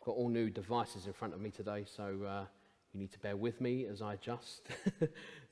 [0.00, 2.44] I've got all new devices in front of me today, so uh,
[2.92, 4.66] you need to bear with me as I adjust
[5.00, 5.08] to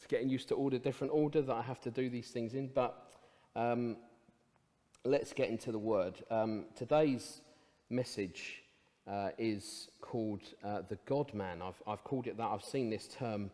[0.08, 2.68] getting used to all the different order that I have to do these things in.
[2.68, 3.10] But
[3.56, 3.96] um,
[5.04, 6.22] let's get into the word.
[6.30, 7.40] Um, today's
[7.90, 8.62] message
[9.08, 11.60] uh, is called uh, the God Man.
[11.60, 12.46] I've, I've called it that.
[12.46, 13.50] I've seen this term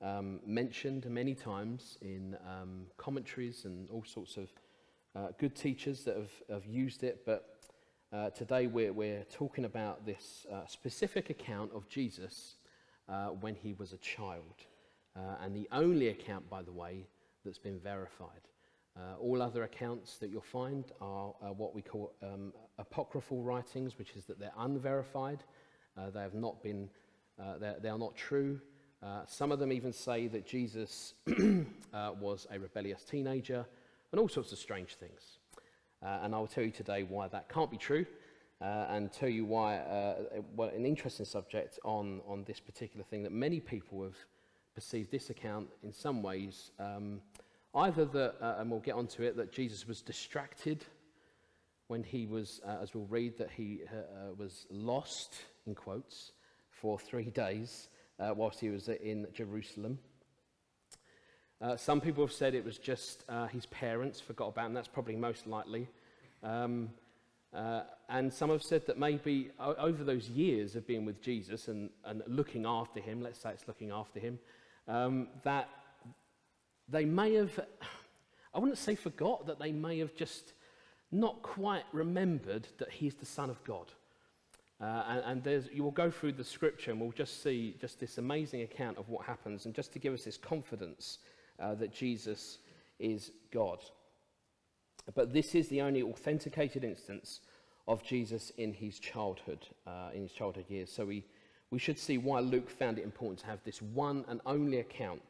[0.00, 4.48] um, mentioned many times in um, commentaries and all sorts of
[5.14, 7.22] uh, good teachers that have, have used it.
[7.24, 7.51] But
[8.12, 12.56] uh, today we're, we're talking about this uh, specific account of Jesus
[13.08, 14.66] uh, when he was a child.
[15.40, 17.06] and the only account, by the way,
[17.44, 18.48] that's been verified.
[18.94, 23.98] Uh, all other accounts that you'll find are uh, what we call um, apocryphal writings,
[23.98, 25.42] which is that they're unverified.
[25.96, 26.90] Uh, they have not been,
[27.60, 28.60] they are not true.
[29.26, 31.14] some of them even say that Jesus
[32.20, 33.64] was a rebellious teenager
[34.10, 35.38] and all sorts of strange things.
[36.04, 38.04] Uh, and I will tell you today why that can't be true
[38.60, 40.16] uh, and tell you why uh,
[40.56, 44.16] well, an interesting subject on, on this particular thing that many people have
[44.74, 46.72] perceived this account in some ways.
[46.80, 47.20] Um,
[47.74, 50.84] either that, uh, and we'll get onto it, that Jesus was distracted
[51.86, 55.34] when he was, uh, as we'll read, that he uh, was lost,
[55.66, 56.32] in quotes,
[56.70, 57.88] for three days
[58.36, 59.98] whilst he was in Jerusalem.
[61.62, 64.74] Uh, some people have said it was just uh, his parents forgot about him.
[64.74, 65.86] That's probably most likely.
[66.42, 66.90] Um,
[67.54, 71.90] uh, and some have said that maybe over those years of being with Jesus and,
[72.04, 74.40] and looking after him, let's say it's looking after him,
[74.88, 75.68] um, that
[76.88, 77.60] they may have,
[78.54, 80.54] I wouldn't say forgot, that they may have just
[81.12, 83.92] not quite remembered that he's the Son of God.
[84.80, 88.18] Uh, and, and you will go through the scripture and we'll just see just this
[88.18, 89.66] amazing account of what happens.
[89.66, 91.18] And just to give us this confidence
[91.58, 92.58] uh, that Jesus
[92.98, 93.78] is God.
[95.14, 97.40] But this is the only authenticated instance
[97.88, 100.90] of Jesus in his childhood, uh, in his childhood years.
[100.92, 101.24] So we,
[101.70, 105.20] we should see why Luke found it important to have this one and only account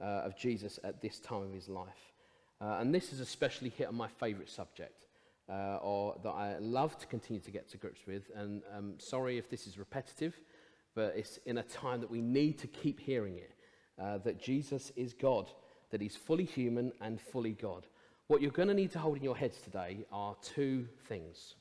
[0.00, 2.12] uh, of Jesus at this time of his life.
[2.60, 5.06] Uh, and this is especially hit on my favourite subject,
[5.48, 8.24] uh, or that I love to continue to get to grips with.
[8.34, 10.34] And um, sorry if this is repetitive,
[10.94, 13.52] but it's in a time that we need to keep hearing it
[14.00, 15.50] uh, that Jesus is God
[15.90, 17.86] that he's fully human and fully God.
[18.28, 21.54] What you're going to need to hold in your heads today are two things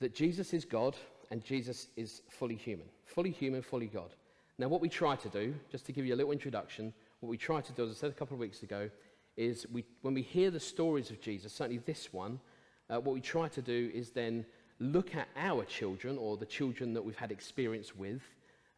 [0.00, 0.96] that Jesus is God
[1.30, 2.86] and Jesus is fully human.
[3.06, 4.10] Fully human, fully God.
[4.58, 7.36] Now, what we try to do, just to give you a little introduction, what we
[7.36, 8.90] try to do, as I said a couple of weeks ago,
[9.36, 12.38] is we, when we hear the stories of Jesus, certainly this one,
[12.90, 14.44] uh, what we try to do is then
[14.78, 18.22] look at our children or the children that we've had experience with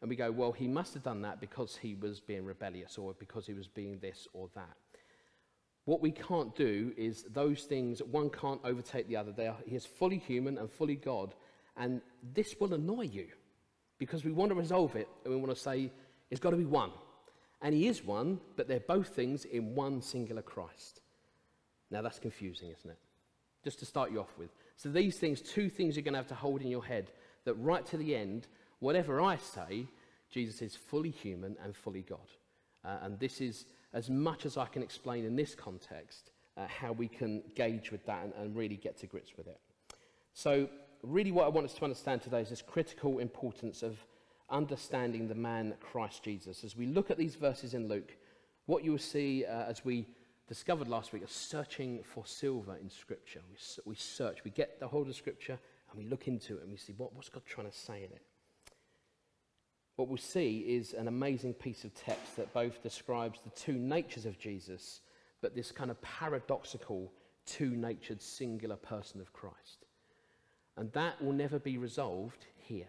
[0.01, 3.15] and we go, well, he must have done that because he was being rebellious or
[3.17, 4.77] because he was being this or that.
[5.85, 9.31] What we can't do is those things, one can't overtake the other.
[9.31, 11.33] They are, he is fully human and fully God.
[11.77, 12.01] And
[12.33, 13.27] this will annoy you
[13.97, 15.91] because we want to resolve it and we want to say
[16.29, 16.91] it's got to be one.
[17.61, 21.01] And he is one, but they're both things in one singular Christ.
[21.89, 22.97] Now that's confusing, isn't it?
[23.63, 24.49] Just to start you off with.
[24.75, 27.11] So these things, two things you're going to have to hold in your head
[27.45, 28.47] that right to the end,
[28.79, 29.87] Whatever I say,
[30.29, 32.19] Jesus is fully human and fully God.
[32.83, 36.91] Uh, and this is as much as I can explain in this context uh, how
[36.91, 39.59] we can gauge with that and, and really get to grips with it.
[40.33, 40.69] So,
[41.03, 43.97] really, what I want us to understand today is this critical importance of
[44.49, 46.63] understanding the man Christ Jesus.
[46.63, 48.15] As we look at these verses in Luke,
[48.65, 50.07] what you will see uh, as we
[50.47, 53.41] discovered last week is searching for silver in Scripture.
[53.49, 53.55] We,
[53.85, 55.57] we search, we get the whole of Scripture,
[55.89, 58.11] and we look into it and we see what, what's God trying to say in
[58.11, 58.21] it
[59.97, 64.25] what we'll see is an amazing piece of text that both describes the two natures
[64.25, 65.01] of Jesus,
[65.41, 67.11] but this kind of paradoxical,
[67.47, 69.85] two natured, singular person of Christ.
[70.77, 72.87] And that will never be resolved here.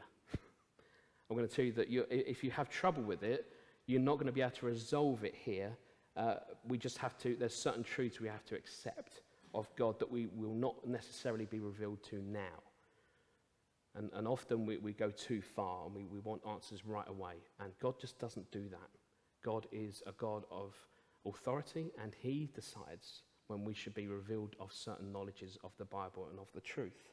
[1.30, 3.46] I'm going to tell you that if you have trouble with it,
[3.86, 5.74] you're not going to be able to resolve it here.
[6.14, 6.34] Uh,
[6.66, 9.22] we just have to, there's certain truths we have to accept
[9.54, 12.62] of God that we will not necessarily be revealed to now.
[13.98, 17.34] And, and often we, we go too far and we, we want answers right away.
[17.60, 18.90] And God just doesn't do that.
[19.44, 20.74] God is a God of
[21.26, 26.28] authority, and He decides when we should be revealed of certain knowledges of the Bible
[26.30, 27.12] and of the truth.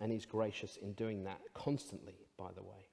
[0.00, 2.88] And He's gracious in doing that constantly, by the way.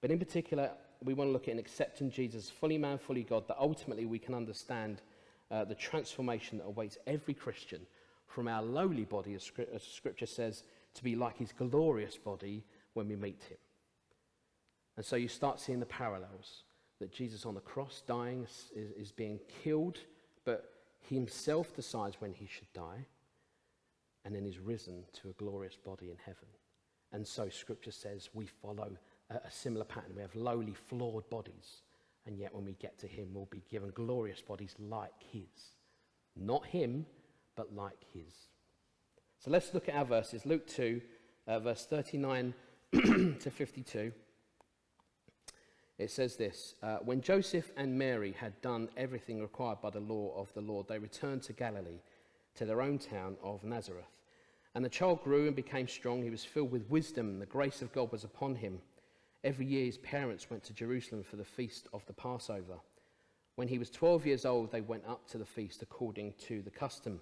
[0.00, 0.70] But in particular,
[1.02, 4.18] we want to look at in accepting Jesus, fully man, fully God, that ultimately we
[4.18, 5.00] can understand
[5.50, 7.80] uh, the transformation that awaits every Christian
[8.26, 10.64] from our lowly body, as, as Scripture says,
[10.98, 12.64] to be like his glorious body
[12.94, 13.58] when we meet him.
[14.96, 16.64] And so you start seeing the parallels
[16.98, 19.98] that Jesus on the cross dying is, is being killed,
[20.44, 23.06] but he himself decides when he should die,
[24.24, 26.48] and then is risen to a glorious body in heaven.
[27.12, 28.90] And so Scripture says we follow
[29.30, 30.12] a, a similar pattern.
[30.16, 31.82] We have lowly, flawed bodies,
[32.26, 35.76] and yet when we get to Him, we'll be given glorious bodies like His.
[36.36, 37.06] Not Him,
[37.56, 38.34] but like His.
[39.38, 40.44] So let's look at our verses.
[40.44, 41.00] Luke 2,
[41.46, 42.54] uh, verse 39
[42.92, 44.12] to 52.
[45.98, 50.34] It says this uh, When Joseph and Mary had done everything required by the law
[50.36, 52.00] of the Lord, they returned to Galilee,
[52.56, 54.10] to their own town of Nazareth.
[54.74, 56.22] And the child grew and became strong.
[56.22, 58.80] He was filled with wisdom, and the grace of God was upon him.
[59.44, 62.78] Every year his parents went to Jerusalem for the feast of the Passover.
[63.54, 66.70] When he was 12 years old, they went up to the feast according to the
[66.70, 67.20] custom.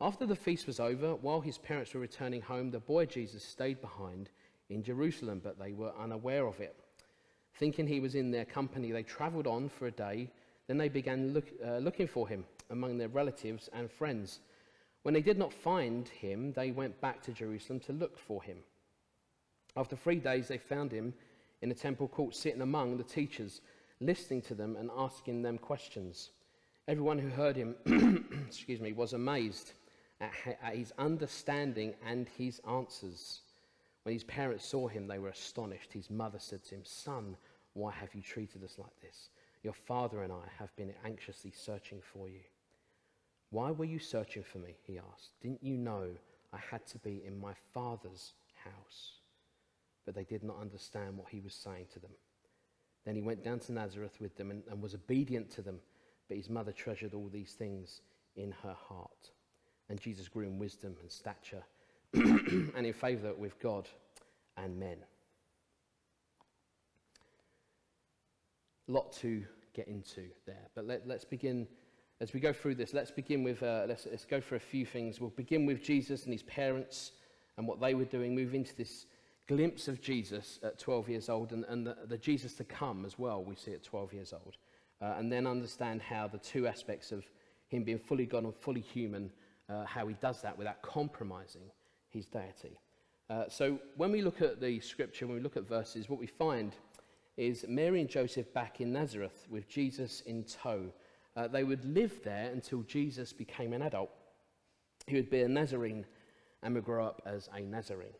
[0.00, 3.80] After the feast was over, while his parents were returning home, the boy Jesus stayed
[3.80, 4.30] behind
[4.70, 6.76] in Jerusalem, but they were unaware of it.
[7.54, 10.30] Thinking he was in their company, they travelled on for a day.
[10.68, 14.38] Then they began look, uh, looking for him among their relatives and friends.
[15.02, 18.58] When they did not find him, they went back to Jerusalem to look for him.
[19.76, 21.12] After three days, they found him
[21.60, 23.62] in the temple court, sitting among the teachers,
[24.00, 26.30] listening to them and asking them questions.
[26.86, 27.74] Everyone who heard him,
[28.46, 29.72] excuse me, was amazed
[30.20, 33.40] at, his understanding and his answers.
[34.02, 35.92] When his parents saw him, they were astonished.
[35.92, 37.36] His mother said to him, Son,
[37.74, 39.30] why have you treated us like this?
[39.62, 42.40] Your father and I have been anxiously searching for you.
[43.50, 44.76] Why were you searching for me?
[44.86, 45.40] He asked.
[45.40, 46.08] Didn't you know
[46.52, 48.34] I had to be in my father's
[48.64, 49.12] house?
[50.04, 52.10] But they did not understand what he was saying to them.
[53.04, 55.80] Then he went down to Nazareth with them and, and was obedient to them.
[56.28, 58.02] But his mother treasured all these things
[58.36, 59.30] in her heart.
[59.88, 61.62] And Jesus grew in wisdom and stature
[62.12, 63.88] and in favour with God
[64.56, 64.98] and men.
[68.86, 69.44] Lot to
[69.74, 71.66] get into there, but let, us begin
[72.20, 72.92] as we go through this.
[72.92, 75.20] Let's begin with uh, let's, let's go for a few things.
[75.20, 77.12] We'll begin with Jesus and his parents
[77.56, 78.34] and what they were doing.
[78.34, 79.06] Move into this
[79.46, 83.18] glimpse of Jesus at 12 years old and, and the, the Jesus to come as
[83.18, 83.42] well.
[83.42, 84.56] We see at 12 years old,
[85.00, 87.24] uh, and then understand how the two aspects of
[87.68, 89.30] him being fully God and fully human,
[89.68, 91.70] uh, how he does that without compromising
[92.08, 92.78] his deity.
[93.30, 96.26] Uh, so when we look at the scripture, when we look at verses, what we
[96.26, 96.74] find
[97.36, 100.92] is Mary and Joseph back in Nazareth with Jesus in tow.
[101.36, 104.10] Uh, they would live there until Jesus became an adult.
[105.06, 106.04] He would be a Nazarene
[106.62, 108.14] and would grow up as a Nazarene.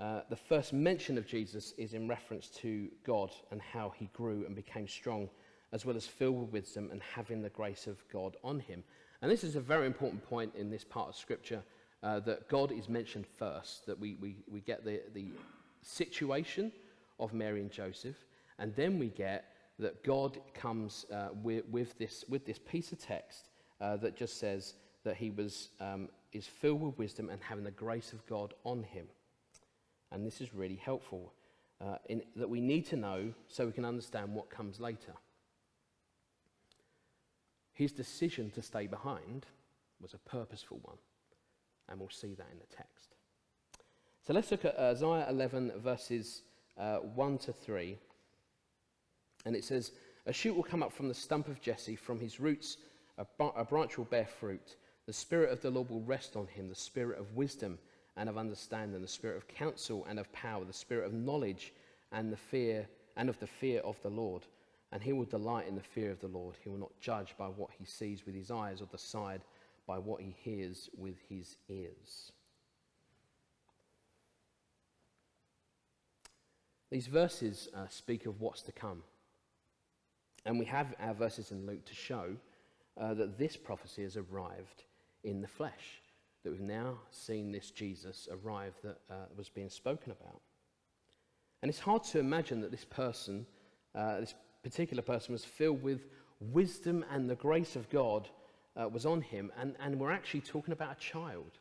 [0.00, 4.44] Uh, the first mention of Jesus is in reference to God and how he grew
[4.46, 5.28] and became strong,
[5.72, 8.82] as well as filled with wisdom and having the grace of God on him.
[9.22, 11.62] And this is a very important point in this part of Scripture
[12.02, 15.26] uh, that God is mentioned first, that we, we, we get the, the
[15.80, 16.72] situation
[17.20, 18.16] of Mary and Joseph,
[18.58, 19.44] and then we get
[19.78, 23.48] that God comes uh, with, with, this, with this piece of text
[23.80, 24.74] uh, that just says
[25.04, 28.82] that he was, um, is filled with wisdom and having the grace of God on
[28.82, 29.06] him.
[30.10, 31.32] And this is really helpful
[31.80, 35.14] uh, in, that we need to know so we can understand what comes later.
[37.82, 39.44] His decision to stay behind
[40.00, 40.98] was a purposeful one
[41.88, 43.16] and we'll see that in the text.
[44.24, 46.42] So let's look at uh, Isaiah 11, verses
[46.78, 47.98] uh, 1 to 3.
[49.46, 49.90] And it says,
[50.26, 52.76] A shoot will come up from the stump of Jesse, from his roots
[53.18, 53.26] a,
[53.56, 54.76] a branch will bear fruit.
[55.06, 57.80] The Spirit of the Lord will rest on him, the Spirit of wisdom
[58.16, 61.72] and of understanding, the Spirit of counsel and of power, the Spirit of knowledge
[62.12, 62.86] and the fear
[63.16, 64.42] and of the fear of the Lord.
[64.92, 66.54] And he will delight in the fear of the Lord.
[66.62, 69.40] He will not judge by what he sees with his eyes or decide
[69.86, 72.32] by what he hears with his ears.
[76.90, 79.02] These verses uh, speak of what's to come.
[80.44, 82.36] And we have our verses in Luke to show
[83.00, 84.84] uh, that this prophecy has arrived
[85.24, 86.02] in the flesh,
[86.44, 90.42] that we've now seen this Jesus arrive that uh, was being spoken about.
[91.62, 93.46] And it's hard to imagine that this person,
[93.94, 96.06] uh, this particular person, was filled with
[96.40, 98.28] wisdom and the grace of God
[98.76, 101.58] uh, was on him, and, and we're actually talking about a child.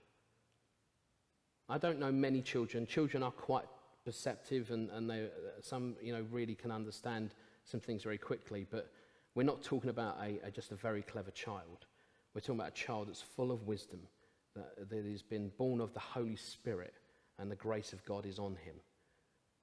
[1.68, 2.86] I don't know many children.
[2.86, 3.66] Children are quite
[4.06, 5.28] perceptive, and, and they,
[5.62, 7.34] some you know, really can understand
[7.66, 8.92] some things very quickly, but
[9.36, 11.86] we're not talking about a, a, just a very clever child.
[12.34, 14.02] We're talking about a child that's full of wisdom,
[14.56, 16.94] that, that has been born of the Holy Spirit,
[17.40, 18.76] and the grace of God is on him.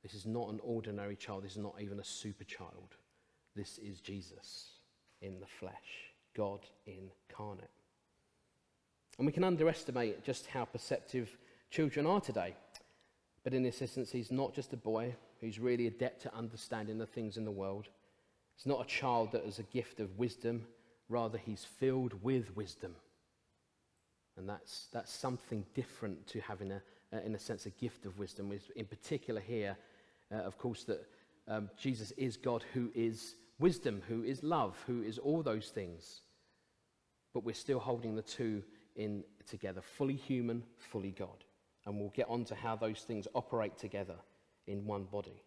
[0.03, 1.45] This is not an ordinary child.
[1.45, 2.97] This is not even a super child.
[3.59, 4.69] This is Jesus
[5.21, 6.13] in the flesh.
[6.37, 7.69] God incarnate.
[9.19, 11.37] And we can underestimate just how perceptive
[11.69, 12.55] children are today.
[13.43, 17.07] But in this instance, he's not just a boy who's really adept at understanding the
[17.07, 17.89] things in the world.
[18.55, 20.65] He's not a child that has a gift of wisdom,
[21.09, 22.95] rather, he's filled with wisdom.
[24.37, 26.81] And that's, that's something different to having a,
[27.13, 28.57] uh, in a sense, a gift of wisdom.
[28.77, 29.77] In particular, here,
[30.33, 31.05] uh, of course, that
[31.49, 36.21] um, Jesus is God who is wisdom, who is love, who is all those things.
[37.35, 38.63] But we're still holding the two
[38.97, 41.45] in together, fully human, fully God.
[41.87, 44.17] And we'll get on to how those things operate together
[44.67, 45.43] in one body.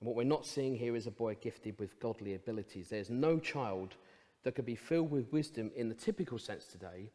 [0.00, 2.88] And what we're not seeing here is a boy gifted with godly abilities.
[2.88, 3.94] There's no child
[4.42, 7.10] that could be filled with wisdom in the typical sense today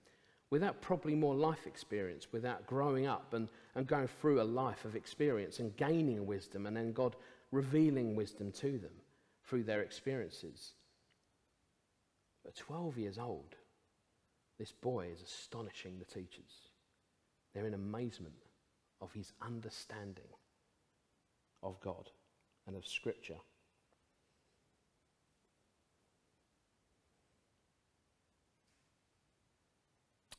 [0.49, 4.95] without probably more life experience, without growing up and, and going through a life of
[4.95, 7.15] experience and gaining wisdom, and then God
[7.51, 8.91] revealing wisdom to them
[9.45, 10.73] through their experiences.
[12.45, 13.55] At 12 years old,
[14.57, 16.71] this boy is astonishing the teachers.
[17.53, 18.45] They're in amazement
[19.01, 20.29] of his understanding
[21.61, 22.09] of God
[22.65, 23.37] and of Scripture.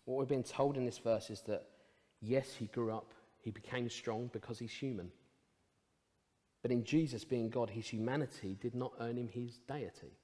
[0.09, 1.67] What we're being told in this verse is that
[2.23, 3.13] yes, he grew up,
[3.43, 5.11] he became strong because he's human.
[6.63, 10.17] But in Jesus being God, his humanity did not earn him his deity.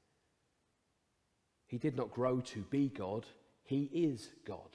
[1.66, 3.26] He did not grow to be God,
[3.62, 4.70] he is God.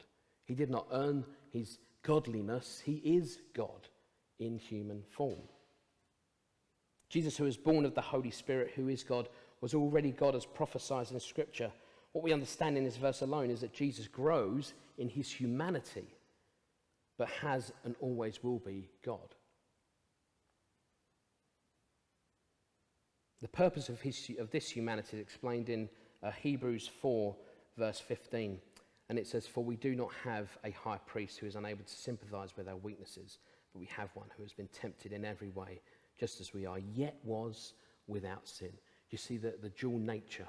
[0.45, 3.87] He did not earn his godliness, he is God
[4.37, 5.41] in human form.
[7.09, 9.27] Jesus, who was born of the Holy Spirit, who is God,
[9.59, 11.71] was already God as prophesied in Scripture.
[12.13, 16.07] What we understand in this verse alone is that Jesus grows in his humanity,
[17.17, 19.35] but has and always will be God.
[23.41, 25.87] The purpose of, his, of this humanity is explained in
[26.23, 27.35] uh, Hebrews 4,
[27.77, 28.59] verse 15.
[29.07, 31.93] And it says, For we do not have a high priest who is unable to
[31.93, 33.37] sympathize with our weaknesses,
[33.71, 35.79] but we have one who has been tempted in every way
[36.19, 37.73] just as we are, yet was
[38.07, 38.73] without sin.
[39.09, 40.47] You see the, the dual nature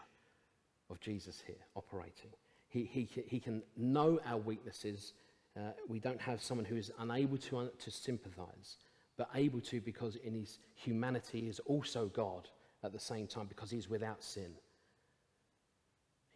[0.90, 2.30] of Jesus here operating.
[2.68, 5.14] He, he, he can know our weaknesses.
[5.56, 8.76] Uh, we don't have someone who is unable to, uh, to sympathize,
[9.16, 12.48] but able to because in his humanity is also God
[12.84, 14.52] at the same time because he's without sin.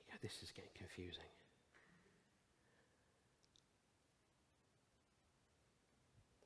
[0.08, 1.24] Go, this is getting confusing.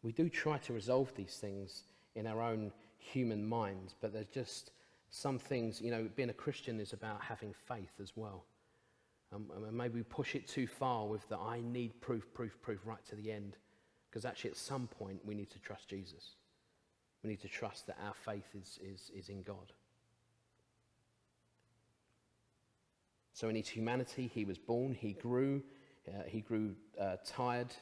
[0.02, 1.82] We do try to resolve these things
[2.14, 4.70] in our own human minds, but they're just
[5.10, 8.44] some things, you know, being a Christian is about having faith as well.
[9.32, 12.80] Um, and maybe we push it too far with the I need proof, proof, proof
[12.84, 13.56] right to the end.
[14.08, 16.36] Because actually, at some point, we need to trust Jesus.
[17.22, 19.72] We need to trust that our faith is, is, is in God.
[23.34, 25.62] So, in his humanity, he was born, he grew,
[26.08, 27.74] uh, he grew uh, tired,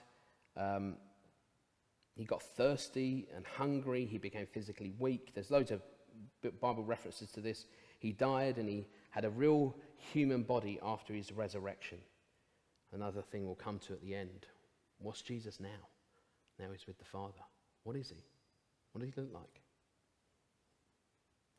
[0.56, 0.96] um,
[2.16, 4.06] he got thirsty and hungry.
[4.06, 5.32] He became physically weak.
[5.34, 5.82] There's loads of
[6.60, 7.66] Bible references to this.
[7.98, 9.74] He died and he had a real
[10.12, 11.98] human body after his resurrection.
[12.92, 14.46] Another thing we'll come to at the end.
[14.98, 15.88] What's Jesus now?
[16.58, 17.40] Now he's with the Father.
[17.84, 18.22] What is he?
[18.92, 19.60] What does he look like?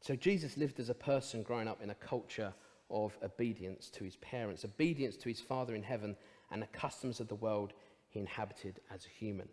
[0.02, 2.54] So Jesus lived as a person growing up in a culture
[2.90, 6.16] of obedience to his parents, obedience to his Father in heaven,
[6.52, 7.74] and the customs of the world
[8.10, 9.50] he inhabited as a human.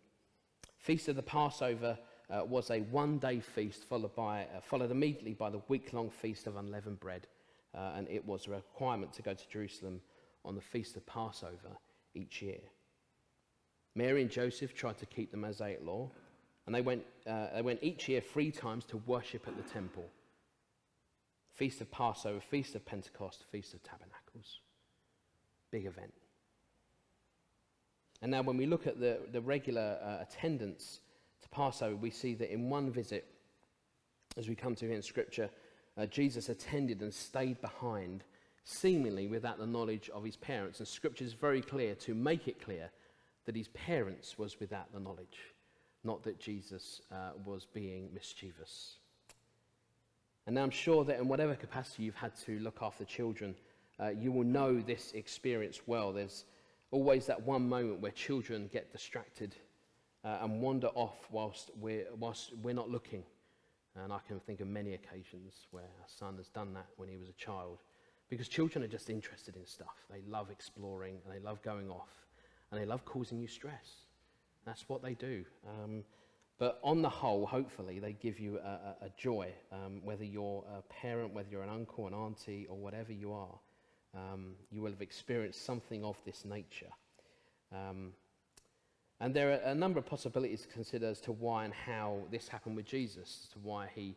[0.78, 1.98] Feast of the Passover
[2.30, 6.10] uh, was a one day feast followed, by, uh, followed immediately by the week long
[6.10, 7.26] feast of unleavened bread.
[7.74, 10.00] Uh, and it was a requirement to go to Jerusalem
[10.44, 11.76] on the feast of Passover
[12.14, 12.60] each year.
[13.94, 16.10] Mary and Joseph tried to keep the Mosaic law,
[16.66, 20.04] and they went, uh, they went each year three times to worship at the temple.
[21.54, 24.60] Feast of Passover, Feast of Pentecost, Feast of Tabernacles.
[25.70, 26.12] Big event.
[28.22, 31.00] And now, when we look at the, the regular uh, attendance
[31.54, 33.26] Passover, we see that in one visit,
[34.36, 35.48] as we come to here in Scripture,
[35.96, 38.24] uh, Jesus attended and stayed behind,
[38.64, 40.80] seemingly without the knowledge of his parents.
[40.80, 42.90] And Scripture is very clear to make it clear
[43.46, 45.54] that his parents was without the knowledge,
[46.02, 48.96] not that Jesus uh, was being mischievous.
[50.46, 53.54] And now I'm sure that in whatever capacity you've had to look after children,
[54.00, 56.12] uh, you will know this experience well.
[56.12, 56.46] There's
[56.90, 59.54] always that one moment where children get distracted
[60.24, 63.24] uh, and wander off whilst we're, whilst we're not looking.
[63.96, 67.16] And I can think of many occasions where our son has done that when he
[67.16, 67.78] was a child.
[68.28, 69.94] Because children are just interested in stuff.
[70.10, 72.08] They love exploring and they love going off
[72.70, 74.06] and they love causing you stress.
[74.66, 75.44] That's what they do.
[75.68, 76.02] Um,
[76.58, 80.64] but on the whole, hopefully, they give you a, a, a joy, um, whether you're
[80.76, 83.58] a parent, whether you're an uncle, an auntie, or whatever you are
[84.16, 86.90] um, you will have experienced something of this nature.
[87.72, 88.12] Um,
[89.20, 92.48] and there are a number of possibilities to consider as to why and how this
[92.48, 94.16] happened with Jesus, as to why he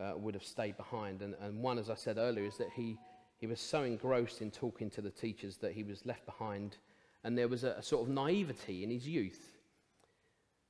[0.00, 1.22] uh, would have stayed behind.
[1.22, 2.96] And, and one, as I said earlier, is that he,
[3.38, 6.76] he was so engrossed in talking to the teachers that he was left behind
[7.24, 9.58] and there was a, a sort of naivety in his youth.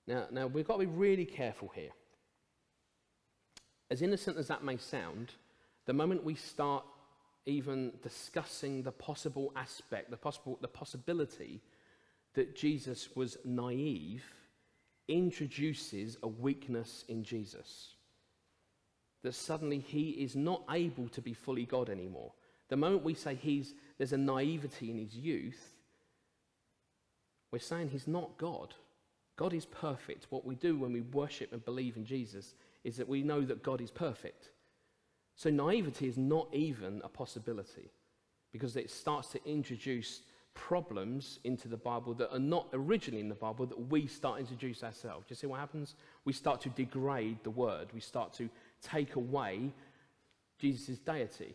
[0.07, 1.91] Now, now, we've got to be really careful here.
[3.91, 5.35] As innocent as that may sound,
[5.87, 6.85] the moment we start
[7.47, 11.61] even discussing the possible aspect, the, possible, the possibility
[12.35, 14.25] that Jesus was naive,
[15.09, 17.95] introduces a weakness in Jesus.
[19.23, 22.33] That suddenly he is not able to be fully God anymore.
[22.69, 25.75] The moment we say he's, there's a naivety in his youth,
[27.51, 28.75] we're saying he's not God.
[29.37, 30.27] God is perfect.
[30.31, 33.63] What we do when we worship and believe in Jesus is that we know that
[33.63, 34.51] God is perfect.
[35.35, 37.91] So naivety is not even a possibility
[38.53, 40.21] because it starts to introduce
[40.55, 44.41] problems into the Bible that are not originally in the Bible that we start to
[44.41, 45.27] introduce ourselves.
[45.27, 45.95] Do you see what happens?
[46.25, 47.89] We start to degrade the word.
[47.95, 48.49] We start to
[48.83, 49.73] take away
[50.59, 51.55] Jesus' deity.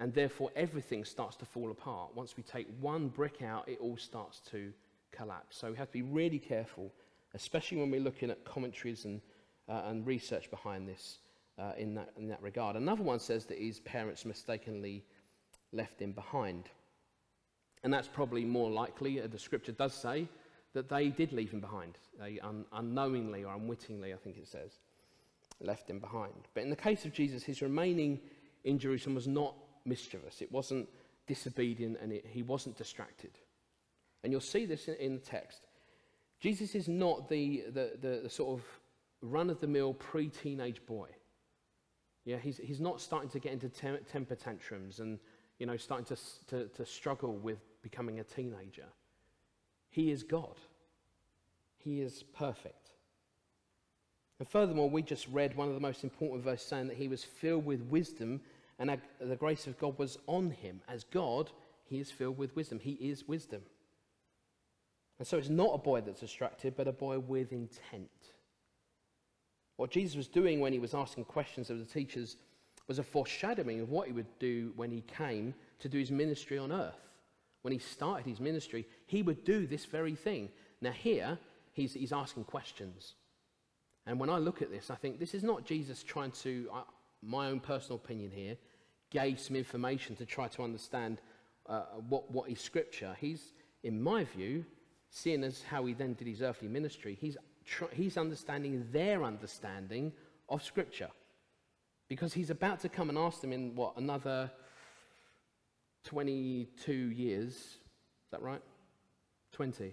[0.00, 2.14] And therefore, everything starts to fall apart.
[2.14, 4.72] Once we take one brick out, it all starts to
[5.12, 5.58] collapse.
[5.58, 6.90] So we have to be really careful,
[7.34, 9.20] especially when we're looking at commentaries and,
[9.68, 11.18] uh, and research behind this
[11.58, 12.76] uh, in, that, in that regard.
[12.76, 15.04] Another one says that his parents mistakenly
[15.72, 16.70] left him behind.
[17.82, 19.20] And that's probably more likely.
[19.20, 20.28] Uh, the scripture does say
[20.74, 21.98] that they did leave him behind.
[22.18, 24.78] They un- unknowingly or unwittingly, I think it says,
[25.60, 26.48] left him behind.
[26.54, 28.20] But in the case of Jesus, his remaining
[28.64, 30.42] in Jerusalem was not mischievous.
[30.42, 30.88] It wasn't
[31.26, 33.32] disobedient and it, he wasn't distracted.
[34.22, 35.66] And you'll see this in, in the text.
[36.40, 38.64] Jesus is not the, the, the, the sort of
[39.22, 41.08] run of the mill pre teenage boy.
[42.24, 45.18] Yeah, he's, he's not starting to get into tem- temper tantrums and
[45.58, 46.16] you know, starting to,
[46.48, 48.86] to, to struggle with becoming a teenager.
[49.90, 50.56] He is God.
[51.78, 52.90] He is perfect.
[54.38, 57.24] And furthermore, we just read one of the most important verses saying that he was
[57.24, 58.40] filled with wisdom
[58.78, 60.80] and the grace of God was on him.
[60.88, 61.50] As God,
[61.84, 62.78] he is filled with wisdom.
[62.78, 63.60] He is wisdom.
[65.18, 68.08] And so it's not a boy that's distracted, but a boy with intent.
[69.76, 72.36] What Jesus was doing when he was asking questions of the teachers
[72.88, 76.56] was a foreshadowing of what he would do when he came to do his ministry
[76.56, 77.09] on earth.
[77.62, 80.48] When he started his ministry, he would do this very thing.
[80.80, 81.38] Now, here,
[81.72, 83.14] he's, he's asking questions.
[84.06, 86.82] And when I look at this, I think this is not Jesus trying to, uh,
[87.22, 88.56] my own personal opinion here,
[89.10, 91.20] gave some information to try to understand
[91.66, 93.14] uh, what, what is Scripture.
[93.20, 94.64] He's, in my view,
[95.10, 100.12] seeing as how he then did his earthly ministry, he's, tr- he's understanding their understanding
[100.48, 101.10] of Scripture.
[102.08, 104.50] Because he's about to come and ask them in, what, another
[106.04, 107.52] 22 years?
[107.52, 108.62] Is that right?
[109.52, 109.92] 20?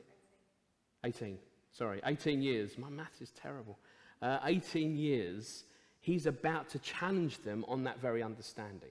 [1.04, 1.38] 18.
[1.72, 2.78] Sorry, 18 years.
[2.78, 3.78] My math is terrible.
[4.22, 5.64] Uh, 18 years,
[6.00, 8.90] he's about to challenge them on that very understanding.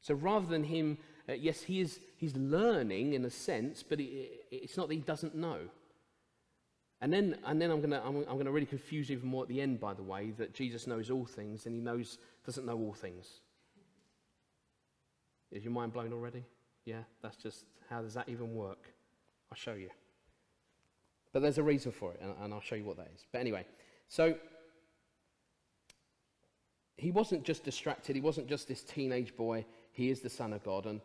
[0.00, 0.98] So rather than him
[1.28, 5.00] uh, yes, he is, he's learning in a sense, but it, it's not that he
[5.00, 5.58] doesn't know.
[7.00, 9.48] And then, and then I'm going to I'm, I'm gonna really confuse even more at
[9.48, 12.78] the end, by the way, that Jesus knows all things and he knows, doesn't know
[12.78, 13.26] all things.
[15.50, 16.44] Is your mind blown already?
[16.84, 18.90] Yeah, that's just, how does that even work?
[19.50, 19.90] I'll show you.
[21.32, 23.26] But there's a reason for it, and, and I'll show you what that is.
[23.32, 23.64] But anyway,
[24.08, 24.36] so
[26.96, 30.62] he wasn't just distracted, he wasn't just this teenage boy, he is the Son of
[30.62, 30.86] God.
[30.86, 31.00] And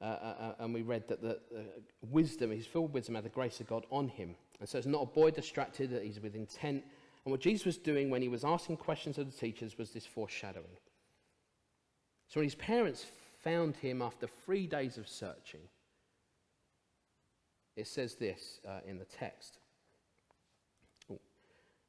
[0.00, 1.62] uh, uh, uh, and we read that the uh,
[2.10, 4.34] wisdom, his full wisdom, had the grace of God on him.
[4.60, 6.84] And so it's not a boy distracted, that he's with intent.
[7.24, 10.04] And what Jesus was doing when he was asking questions of the teachers was this
[10.04, 10.66] foreshadowing.
[12.28, 13.06] So when his parents
[13.42, 15.60] found him after three days of searching,
[17.76, 19.58] it says this uh, in the text.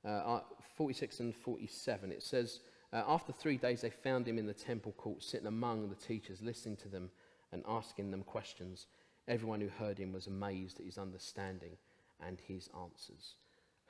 [0.05, 0.39] Uh,
[0.75, 2.60] 46 and 47, it says,
[2.93, 6.41] uh, After three days, they found him in the temple court, sitting among the teachers,
[6.41, 7.10] listening to them
[7.51, 8.88] and asking them questions.
[9.27, 11.77] Everyone who heard him was amazed at his understanding
[12.25, 13.36] and his answers.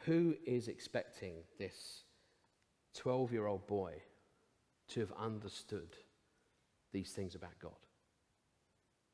[0.05, 2.03] Who is expecting this
[2.95, 4.01] 12 year old boy
[4.89, 5.97] to have understood
[6.97, 7.77] these things about God?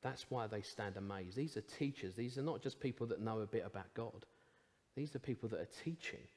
[0.02, 1.36] That's why they stand amazed.
[1.36, 2.16] These are teachers.
[2.16, 4.26] These are not just people that know a bit about God.
[4.96, 6.28] These are people that are teaching.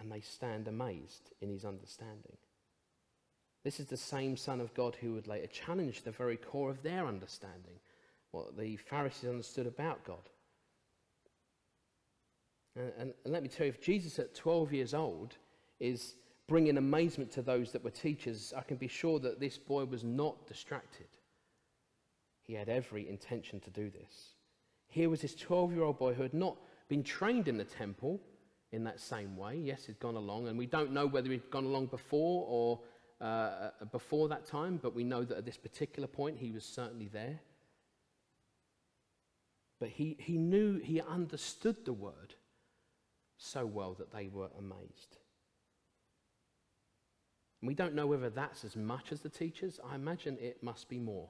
[0.00, 2.36] And they stand amazed in his understanding.
[3.64, 6.82] This is the same Son of God who would later challenge the very core of
[6.82, 7.80] their understanding,
[8.32, 10.28] what the Pharisees understood about God.
[12.76, 15.36] And, and, and let me tell you, if Jesus at 12 years old
[15.80, 16.14] is
[16.48, 20.04] bringing amazement to those that were teachers, I can be sure that this boy was
[20.04, 21.08] not distracted.
[22.42, 24.34] He had every intention to do this.
[24.88, 26.56] Here was this 12 year old boy who had not
[26.88, 28.20] been trained in the temple
[28.72, 29.56] in that same way.
[29.56, 32.80] Yes, he'd gone along, and we don't know whether he'd gone along before or
[33.20, 37.08] uh, before that time, but we know that at this particular point he was certainly
[37.08, 37.40] there.
[39.80, 42.34] But he, he knew, he understood the word
[43.36, 45.18] so well that they were amazed.
[47.66, 49.80] We don't know whether that's as much as the teachers.
[49.90, 51.28] I imagine it must be more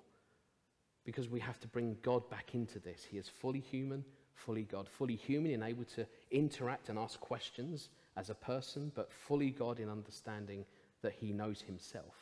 [1.04, 3.06] because we have to bring God back into this.
[3.08, 7.88] He is fully human, fully God, fully human and able to interact and ask questions
[8.16, 10.64] as a person, but fully God in understanding
[11.02, 12.14] that he knows himself.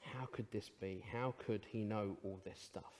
[0.00, 1.04] How could this be?
[1.12, 2.92] How could he know all this stuff?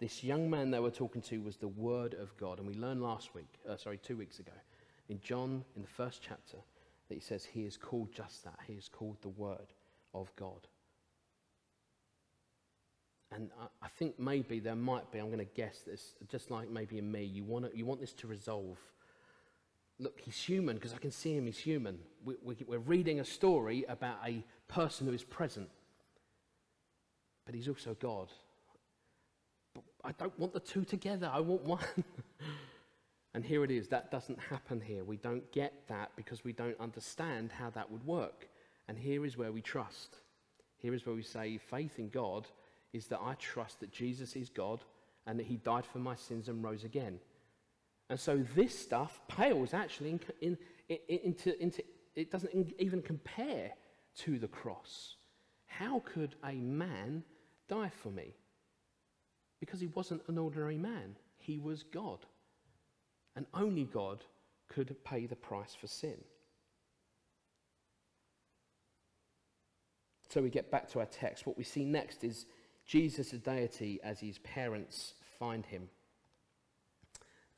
[0.00, 2.58] This young man they were talking to was the Word of God.
[2.58, 4.52] And we learned last week, uh, sorry, two weeks ago,
[5.12, 6.56] in John, in the first chapter,
[7.08, 8.58] that he says he is called just that.
[8.66, 9.74] He is called the Word
[10.14, 10.66] of God.
[13.30, 13.50] And
[13.82, 17.10] I, think maybe there might be, I'm going to guess this, just like maybe in
[17.10, 18.78] me, you, wanna, you want this to resolve.
[19.98, 21.98] Look, he's human because I can see him, he's human.
[22.24, 25.68] We, we, we're reading a story about a person who is present,
[27.46, 28.28] but he's also God.
[29.74, 31.84] But I don't want the two together, I want one.
[33.34, 33.88] and here it is.
[33.88, 35.04] That doesn't happen here.
[35.04, 38.48] We don't get that because we don't understand how that would work.
[38.88, 40.16] And here is where we trust.
[40.78, 42.46] Here is where we say faith in God
[42.92, 44.80] is that I trust that Jesus is God
[45.26, 47.18] and that he died for my sins and rose again.
[48.10, 51.82] And so this stuff pales actually in, in, in, into, into,
[52.14, 53.70] it doesn't even compare
[54.16, 55.16] to the cross.
[55.66, 57.22] How could a man
[57.68, 58.34] die for me?
[59.60, 62.18] Because he wasn't an ordinary man, he was God.
[63.36, 64.24] And only God
[64.68, 66.18] could pay the price for sin.
[70.28, 71.46] So we get back to our text.
[71.46, 72.46] What we see next is
[72.86, 75.88] Jesus' deity as his parents find him.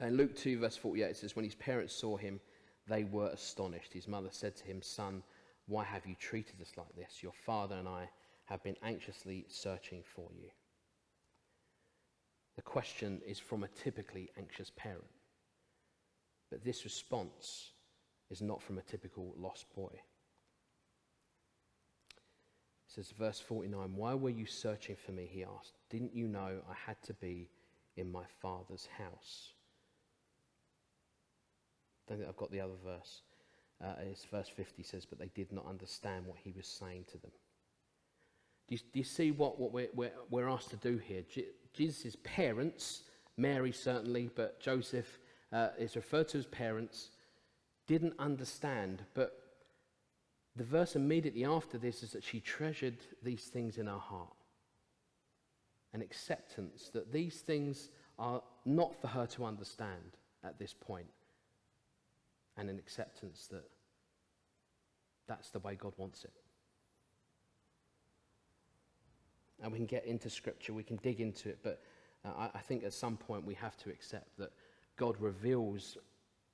[0.00, 2.40] And Luke 2, verse 48, it says, When his parents saw him,
[2.88, 3.92] they were astonished.
[3.92, 5.22] His mother said to him, Son,
[5.66, 7.22] why have you treated us like this?
[7.22, 8.10] Your father and I
[8.46, 10.50] have been anxiously searching for you.
[12.56, 15.04] The question is from a typically anxious parent.
[16.54, 17.72] But this response
[18.30, 19.90] is not from a typical lost boy
[22.94, 25.28] says, verse 49, Why were you searching for me?
[25.28, 25.72] He asked.
[25.90, 27.48] Didn't you know I had to be
[27.96, 29.50] in my father's house?
[32.08, 33.22] Don't think I've got the other verse.
[33.82, 37.18] Uh, it's verse 50 says, But they did not understand what he was saying to
[37.18, 37.32] them.
[38.68, 41.24] Do you, do you see what, what we're, we're, we're, asked to do here?
[41.28, 43.02] Je- Jesus' parents,
[43.36, 45.18] Mary certainly, but Joseph
[45.52, 47.10] uh, is referred to as parents,
[47.86, 49.40] didn't understand, but
[50.56, 54.34] the verse immediately after this is that she treasured these things in her heart.
[55.92, 61.08] An acceptance that these things are not for her to understand at this point,
[62.56, 63.64] and an acceptance that
[65.26, 66.32] that's the way God wants it.
[69.62, 71.82] And we can get into scripture, we can dig into it, but
[72.24, 74.52] uh, I, I think at some point we have to accept that
[74.96, 75.96] God reveals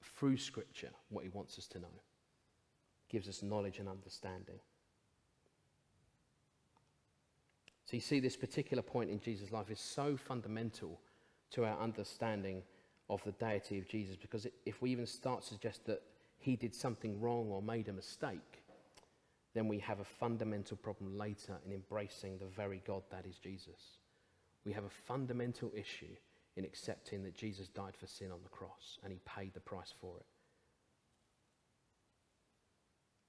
[0.03, 1.89] through scripture what he wants us to know
[3.11, 4.61] gives us knowledge and understanding.
[7.85, 11.01] So you see, this particular point in Jesus' life is so fundamental
[11.51, 12.63] to our understanding
[13.09, 16.03] of the deity of Jesus because if we even start to suggest that
[16.39, 18.63] he did something wrong or made a mistake,
[19.55, 23.99] then we have a fundamental problem later in embracing the very God that is Jesus.
[24.65, 26.15] We have a fundamental issue
[26.57, 29.95] in accepting that Jesus died for sin on the cross and he paid the price
[30.01, 30.27] for it.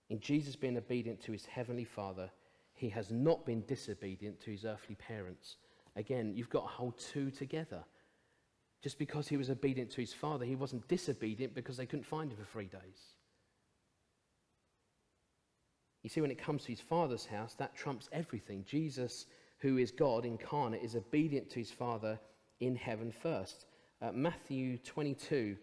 [0.09, 2.29] In Jesus being obedient to his heavenly Father,
[2.73, 5.57] he has not been disobedient to his earthly parents.
[5.95, 7.83] Again, you've got to hold two together.
[8.81, 12.31] Just because he was obedient to his father, he wasn't disobedient because they couldn't find
[12.31, 13.15] him for three days.
[16.03, 18.65] You see, when it comes to his father's house, that trumps everything.
[18.67, 19.27] Jesus,
[19.59, 22.19] who is God incarnate, is obedient to his father
[22.61, 23.65] in heaven first.
[24.01, 25.57] Uh, Matthew 22,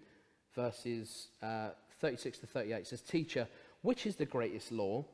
[0.55, 3.49] verses uh, 36 to 38 says, Teacher,
[3.83, 5.05] which is the greatest law?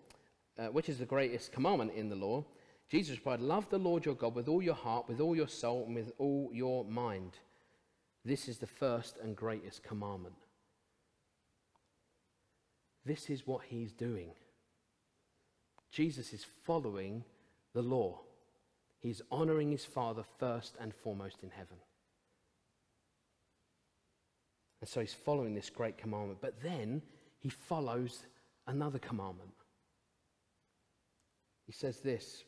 [0.58, 2.44] Uh, which is the greatest commandment in the law?
[2.88, 5.84] Jesus replied, Love the Lord your God with all your heart, with all your soul,
[5.86, 7.32] and with all your mind.
[8.24, 10.36] This is the first and greatest commandment.
[13.04, 14.30] This is what he's doing.
[15.90, 17.24] Jesus is following
[17.74, 18.20] the law.
[19.04, 21.76] He's honoring his Father first and foremost in heaven.
[24.80, 26.38] And so he's following this great commandment.
[26.40, 27.02] But then
[27.38, 28.20] he follows
[28.66, 29.52] another commandment.
[31.66, 32.44] He says this.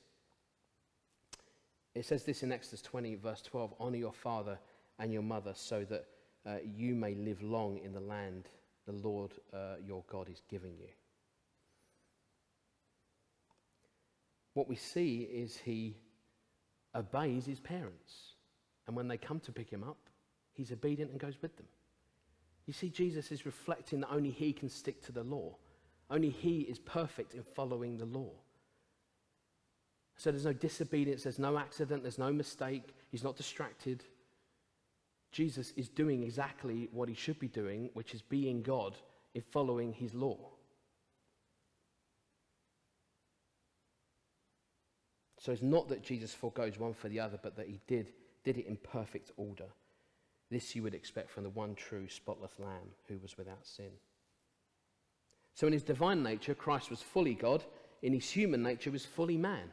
[1.94, 4.58] It says this in Exodus 20, verse 12 Honor your father
[4.98, 6.06] and your mother so that
[6.46, 8.48] uh, you may live long in the land
[8.86, 10.88] the Lord uh, your God is giving you.
[14.54, 15.98] What we see is he
[16.96, 18.34] obeys his parents.
[18.86, 19.98] And when they come to pick him up,
[20.52, 21.66] he's obedient and goes with them.
[22.66, 25.56] You see, Jesus is reflecting that only he can stick to the law.
[26.10, 28.30] Only he is perfect in following the law.
[30.16, 34.02] So there's no disobedience, there's no accident, there's no mistake, he's not distracted.
[35.30, 38.96] Jesus is doing exactly what he should be doing, which is being God
[39.34, 40.38] in following his law.
[45.46, 48.08] So it's not that Jesus foregoes one for the other, but that he did,
[48.42, 49.66] did it in perfect order.
[50.50, 53.92] This you would expect from the one true, spotless Lamb who was without sin.
[55.54, 57.62] So in his divine nature, Christ was fully God.
[58.02, 59.70] In his human nature, was fully man.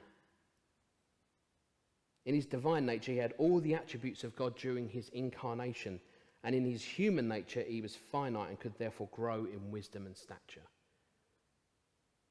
[2.27, 5.99] In his divine nature, he had all the attributes of God during his incarnation.
[6.43, 10.15] And in his human nature, he was finite and could therefore grow in wisdom and
[10.15, 10.67] stature.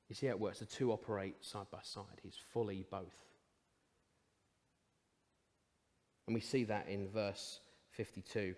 [0.08, 0.60] You see how it works?
[0.60, 2.20] The two operate side by side.
[2.22, 3.31] He's fully both.
[6.26, 8.54] And we see that in verse 52.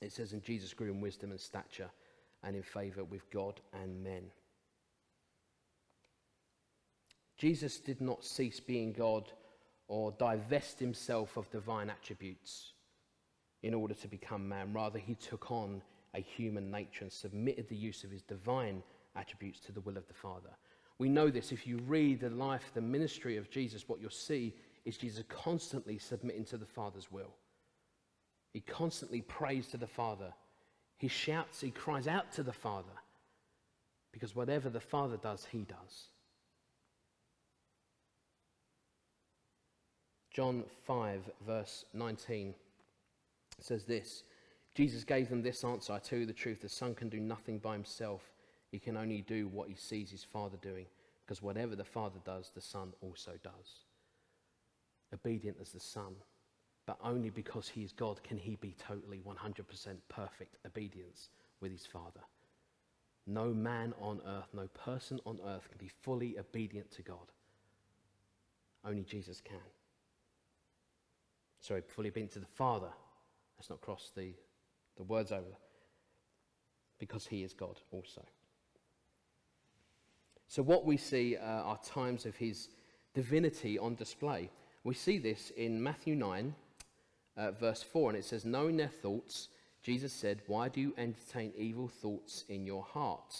[0.00, 1.90] It says, And Jesus grew in wisdom and stature
[2.42, 4.24] and in favor with God and men.
[7.36, 9.32] Jesus did not cease being God
[9.88, 12.72] or divest himself of divine attributes
[13.62, 14.72] in order to become man.
[14.72, 15.82] Rather, he took on
[16.14, 18.82] a human nature and submitted the use of his divine
[19.16, 20.50] attributes to the will of the Father.
[20.98, 24.54] We know this if you read the life, the ministry of Jesus, what you'll see
[24.84, 27.34] is Jesus constantly submitting to the Father's will.
[28.52, 30.32] He constantly prays to the Father.
[30.98, 32.92] He shouts, he cries out to the Father
[34.12, 36.08] because whatever the Father does, he does.
[40.30, 42.54] John 5, verse 19
[43.60, 44.24] says this
[44.74, 47.58] Jesus gave them this answer I tell you the truth, the Son can do nothing
[47.58, 48.22] by himself.
[48.70, 50.86] He can only do what he sees his Father doing,
[51.24, 53.83] because whatever the Father does, the Son also does.
[55.14, 56.14] Obedient as the Son,
[56.86, 61.86] but only because he is God can he be totally 100% perfect obedience with his
[61.86, 62.20] Father.
[63.26, 67.32] No man on earth, no person on earth can be fully obedient to God.
[68.84, 69.56] Only Jesus can
[71.64, 72.90] sorry, fully obedient to the Father.
[73.56, 74.34] Let's not cross the,
[74.96, 75.56] the words over.
[76.98, 78.22] Because he is God also.
[80.46, 82.68] So, what we see uh, are times of his
[83.14, 84.50] divinity on display.
[84.84, 86.54] We see this in Matthew 9,
[87.38, 89.48] uh, verse 4, and it says, Knowing their thoughts,
[89.82, 93.34] Jesus said, Why do you entertain evil thoughts in your heart?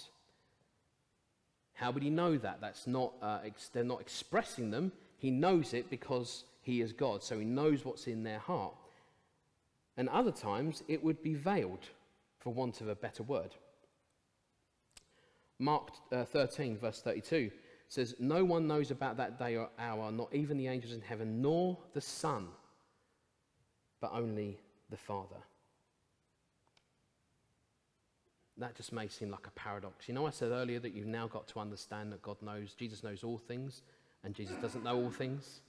[1.74, 2.62] How would he know that?
[2.62, 4.90] That's not, uh, ex- they're not expressing them.
[5.18, 8.74] He knows it because he is God, so he knows what's in their heart.
[9.98, 11.90] And other times it would be veiled,
[12.38, 13.54] for want of a better word.
[15.59, 17.50] Mark uh, 13, verse 32
[17.88, 21.40] says, No one knows about that day or hour, not even the angels in heaven,
[21.40, 22.49] nor the Son,
[24.01, 24.59] but only
[24.90, 25.37] the Father.
[28.57, 30.07] That just may seem like a paradox.
[30.09, 33.03] You know, I said earlier that you've now got to understand that God knows, Jesus
[33.03, 33.83] knows all things,
[34.23, 35.61] and Jesus doesn't know all things.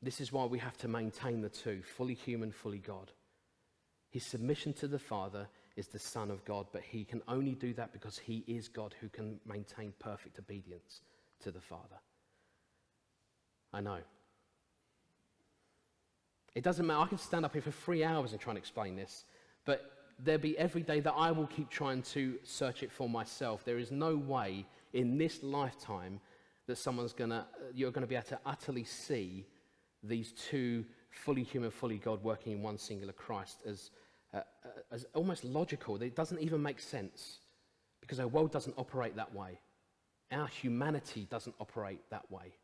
[0.00, 3.10] This is why we have to maintain the two fully human, fully God.
[4.10, 7.72] His submission to the Father is the Son of God, but he can only do
[7.74, 11.00] that because he is God who can maintain perfect obedience
[11.40, 11.96] to the Father.
[13.72, 13.98] I know.
[16.54, 17.00] It doesn't matter.
[17.00, 19.24] I can stand up here for three hours and try and explain this,
[19.64, 19.90] but
[20.22, 23.64] there'll be every day that I will keep trying to search it for myself.
[23.64, 26.20] There is no way in this lifetime
[26.66, 29.44] that someone's gonna, you're going to be able to utterly see
[30.02, 33.90] these two fully human, fully God working in one singular Christ as,
[34.34, 36.00] uh, uh, as almost logical.
[36.02, 37.38] It doesn't even make sense
[38.00, 39.60] because our world doesn't operate that way.
[40.32, 42.54] Our humanity doesn't operate that way.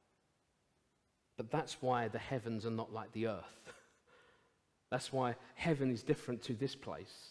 [1.37, 3.61] But that's why the heavens are not like the earth.
[4.91, 7.31] that's why heaven is different to this place.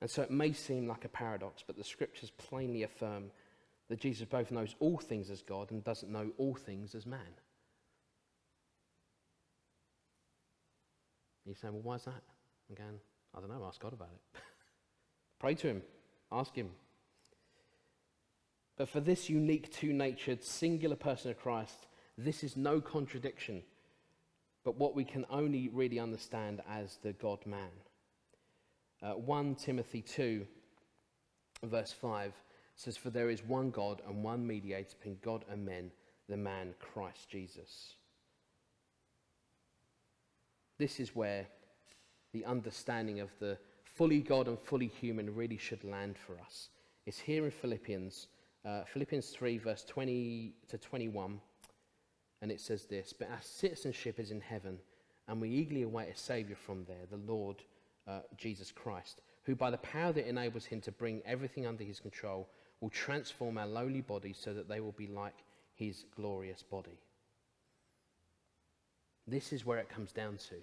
[0.00, 3.30] And so it may seem like a paradox, but the scriptures plainly affirm
[3.90, 7.20] that Jesus both knows all things as God and doesn't know all things as man.
[11.50, 12.22] You're saying, well, why is that?
[12.70, 13.00] Again,
[13.36, 14.40] I don't know, ask God about it.
[15.40, 15.82] Pray to Him,
[16.30, 16.70] ask Him.
[18.76, 23.64] But for this unique, two natured, singular person of Christ, this is no contradiction,
[24.62, 27.70] but what we can only really understand as the God man.
[29.02, 30.46] Uh, 1 Timothy 2,
[31.64, 32.32] verse 5
[32.76, 35.90] says, For there is one God and one mediator between God and men,
[36.28, 37.94] the man Christ Jesus.
[40.80, 41.46] This is where
[42.32, 46.70] the understanding of the fully God and fully human really should land for us.
[47.04, 48.28] It's here in Philippians
[48.64, 51.40] uh, Philippians 3, verse 20 to 21.
[52.42, 54.78] And it says this But our citizenship is in heaven,
[55.28, 57.62] and we eagerly await a Saviour from there, the Lord
[58.08, 62.00] uh, Jesus Christ, who by the power that enables him to bring everything under his
[62.00, 62.48] control
[62.80, 66.98] will transform our lowly bodies so that they will be like his glorious body.
[69.26, 70.56] This is where it comes down to.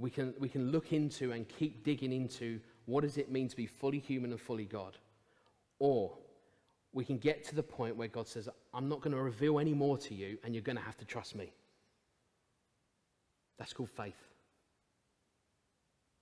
[0.00, 3.56] We can, we can look into and keep digging into what does it mean to
[3.56, 4.96] be fully human and fully God?
[5.78, 6.16] Or
[6.92, 9.74] we can get to the point where God says, I'm not going to reveal any
[9.74, 11.52] more to you, and you're going to have to trust me.
[13.58, 14.16] That's called faith.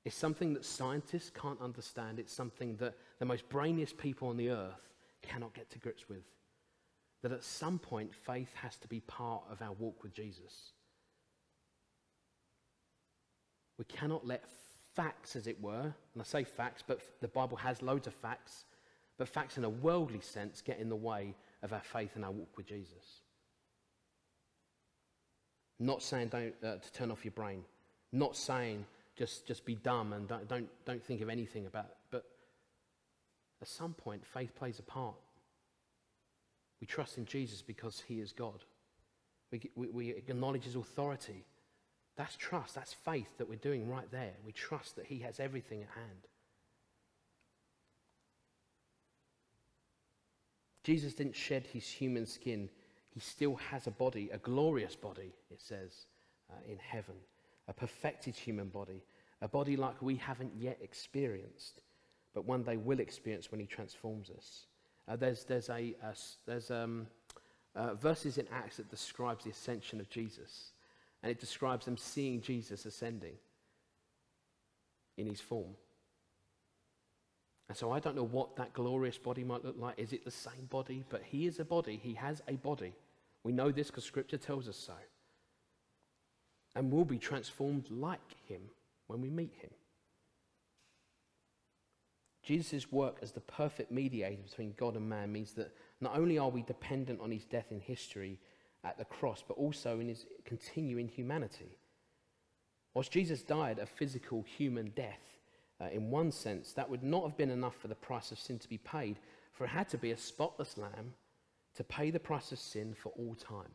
[0.04, 2.18] It's something that scientists can't understand.
[2.18, 4.88] It's something that the most brainiest people on the earth
[5.22, 6.24] cannot get to grips with.
[7.22, 10.72] That at some point, faith has to be part of our walk with Jesus.
[13.78, 14.44] We cannot let
[14.94, 18.64] facts, as it were, and I say facts, but the Bible has loads of facts,
[19.16, 22.32] but facts in a worldly sense get in the way of our faith and our
[22.32, 23.22] walk with Jesus.
[25.78, 27.62] Not saying don't, uh, to turn off your brain,
[28.12, 28.84] not saying
[29.16, 32.24] just, just be dumb and don't, don't, don't think of anything about it, but
[33.60, 35.16] at some point, faith plays a part.
[36.80, 38.64] We trust in Jesus because he is God.
[39.50, 41.44] We, we, we acknowledge his authority.
[42.18, 42.74] That's trust.
[42.74, 44.32] That's faith that we're doing right there.
[44.44, 46.26] We trust that he has everything at hand.
[50.82, 52.68] Jesus didn't shed his human skin.
[53.10, 56.06] He still has a body, a glorious body, it says,
[56.50, 57.14] uh, in heaven,
[57.68, 59.04] a perfected human body,
[59.40, 61.82] a body like we haven't yet experienced,
[62.34, 64.66] but one day will experience when he transforms us.
[65.06, 66.14] Uh, there's there's, a, a
[66.46, 67.06] there's um,
[67.76, 70.72] uh, verses in Acts that describes the ascension of Jesus,
[71.22, 73.34] and it describes them seeing Jesus ascending
[75.16, 75.74] in his form.
[77.68, 79.98] And so I don't know what that glorious body might look like.
[79.98, 81.04] Is it the same body?
[81.10, 82.00] But he is a body.
[82.02, 82.94] He has a body.
[83.44, 84.94] We know this because Scripture tells us so.
[86.74, 88.62] And we'll be transformed like him
[89.06, 89.70] when we meet him.
[92.42, 96.48] Jesus' work as the perfect mediator between God and man means that not only are
[96.48, 98.38] we dependent on his death in history
[98.84, 101.78] at the cross, but also in his continuing humanity.
[102.94, 105.38] Whilst Jesus died a physical human death,
[105.80, 108.58] uh, in one sense, that would not have been enough for the price of sin
[108.58, 109.18] to be paid,
[109.52, 111.14] for it had to be a spotless lamb
[111.76, 113.70] to pay the price of sin for all time.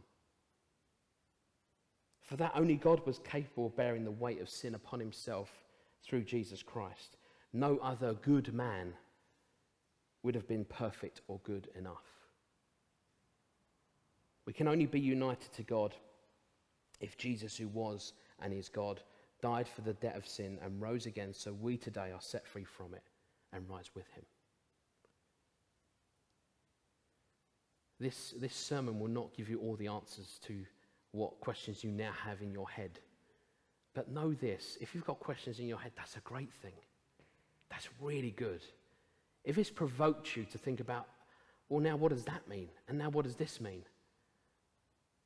[2.22, 5.52] For that, only God was capable of bearing the weight of sin upon himself
[6.06, 7.18] through Jesus Christ.
[7.52, 8.94] No other good man
[10.24, 12.12] would have been perfect or good enough.
[14.45, 15.95] We can only be united to God
[16.99, 19.01] if Jesus, who was and is God,
[19.41, 22.63] died for the debt of sin and rose again so we today are set free
[22.63, 23.03] from it
[23.51, 24.23] and rise with him.
[27.99, 30.65] This, this sermon will not give you all the answers to
[31.12, 32.99] what questions you now have in your head.
[33.93, 36.73] But know this if you've got questions in your head, that's a great thing.
[37.69, 38.62] That's really good.
[39.43, 41.08] If it's provoked you to think about,
[41.69, 42.69] well, now what does that mean?
[42.88, 43.84] And now what does this mean?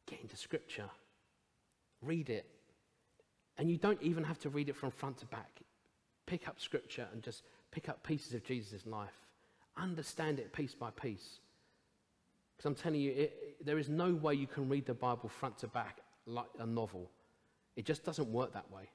[0.08, 0.90] Get into Scripture,
[2.02, 2.46] read it.
[3.58, 5.60] And you don't even have to read it from front to back.
[6.26, 9.18] Pick up Scripture and just pick up pieces of Jesus' life.
[9.78, 11.40] Understand it piece by piece.
[12.56, 15.60] Because I'm telling you, it, there is no way you can read the Bible front
[15.60, 17.12] to back like a novel.
[17.76, 18.90] It just doesn't work that way.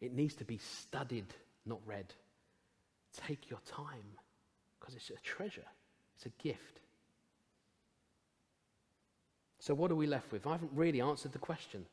[0.00, 2.14] It needs to be studied, not read.
[3.26, 4.18] Take your time
[4.78, 5.64] because it's a treasure,
[6.14, 6.80] it's a gift.
[9.66, 10.46] So, what are we left with?
[10.46, 11.86] I haven't really answered the question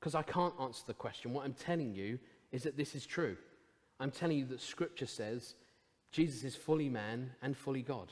[0.00, 1.34] because I can't answer the question.
[1.34, 2.18] What I'm telling you
[2.52, 3.36] is that this is true.
[4.00, 5.54] I'm telling you that Scripture says
[6.10, 8.10] Jesus is fully man and fully God.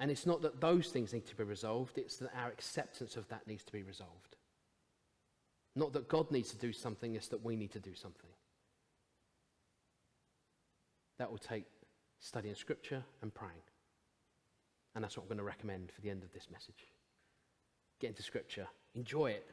[0.00, 3.28] And it's not that those things need to be resolved, it's that our acceptance of
[3.28, 4.34] that needs to be resolved.
[5.76, 8.30] Not that God needs to do something, it's that we need to do something.
[11.18, 11.66] That will take
[12.18, 13.62] studying Scripture and praying.
[14.94, 16.86] And that's what I'm going to recommend for the end of this message.
[18.00, 19.48] Get into Scripture, enjoy it.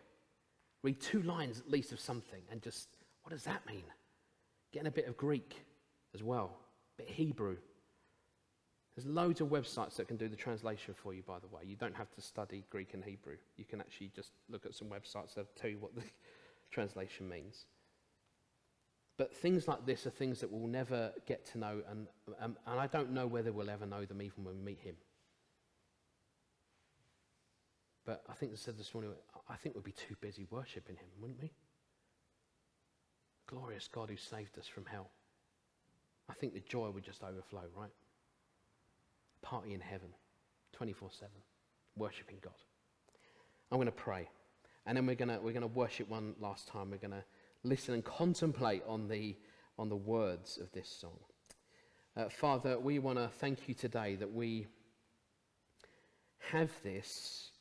[0.82, 2.88] Read two lines at least of something and just,
[3.24, 3.84] what does that mean?
[4.72, 5.66] Getting a bit of Greek
[6.14, 6.58] as well,
[6.98, 7.58] a bit Hebrew.
[8.96, 11.62] There's loads of websites that can do the translation for you, by the way.
[11.66, 13.36] You don't have to study Greek and Hebrew.
[13.56, 16.02] You can actually just look at some websites that tell you what the
[16.72, 17.66] translation means.
[19.18, 22.08] But things like this are things that we'll never get to know, and,
[22.42, 24.96] um, and I don't know whether we'll ever know them even when we meet him.
[28.10, 29.12] But I think I said this morning,
[29.48, 31.52] I think we'd be too busy worshipping him, wouldn't we?
[33.46, 35.12] Glorious God who saved us from hell.
[36.28, 37.92] I think the joy would just overflow, right?
[39.44, 40.10] party in heaven
[40.74, 41.30] 24 7,
[41.98, 42.56] worshipping God.
[43.72, 44.28] I'm going to pray.
[44.88, 46.90] And then we're going to, we're going to worship one last time.
[46.90, 47.24] We're going to
[47.64, 49.38] listen and contemplate on the,
[49.78, 51.20] on the words of this song.
[52.18, 54.66] Uh, Father, we want to thank you today that we
[56.52, 57.52] have this,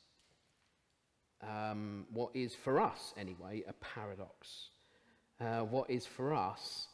[1.41, 4.69] um, what is for us anyway, a paradox.
[5.39, 6.87] Uh, what is for us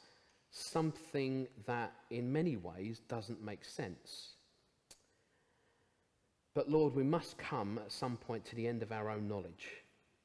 [0.55, 4.35] something that in many ways doesn't make sense.
[6.53, 9.67] But Lord, we must come at some point to the end of our own knowledge,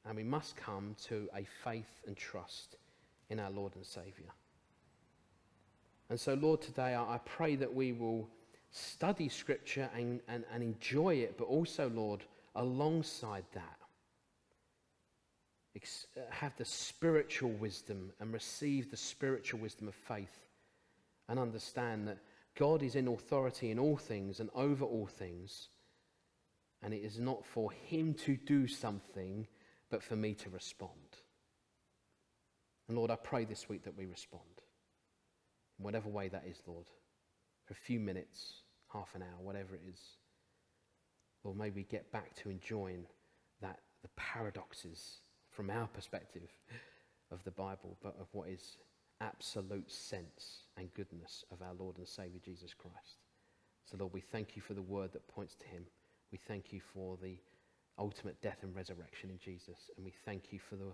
[0.05, 2.77] and we must come to a faith and trust
[3.29, 4.29] in our Lord and Saviour.
[6.09, 8.29] And so, Lord, today I, pray that we will
[8.71, 12.23] study Scripture and, and, and enjoy it, but also, Lord,
[12.55, 13.77] alongside that,
[15.75, 20.47] Uh, have the spiritual wisdom and receive the spiritual wisdom of faith
[21.29, 22.17] and understand that
[22.57, 25.69] God is in authority in all things and over all things
[26.83, 29.47] and it is not for him to do something,
[29.89, 30.91] but for me to respond.
[32.87, 34.43] And Lord, I pray this week that we respond.
[35.77, 36.87] In whatever way that is, Lord.
[37.65, 40.01] For a few minutes, half an hour, whatever it is.
[41.43, 43.05] Lord, may we get back to enjoying
[43.61, 45.19] that the paradoxes
[45.51, 46.49] from our perspective
[47.31, 48.77] of the Bible, but of what is
[49.19, 53.17] absolute sense and goodness of our Lord and Saviour Jesus Christ.
[53.85, 55.83] So, Lord, we thank you for the word that points to him.
[56.31, 57.37] We thank you for the
[57.99, 59.89] ultimate death and resurrection in Jesus.
[59.95, 60.93] And we thank you for, the,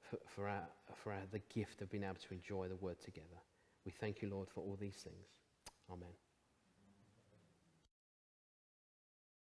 [0.00, 3.40] for, for, our, for our, the gift of being able to enjoy the word together.
[3.84, 5.26] We thank you, Lord, for all these things.
[5.90, 6.23] Amen.